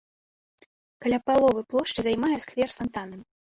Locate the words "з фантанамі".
2.77-3.25